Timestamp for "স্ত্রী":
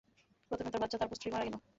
1.15-1.29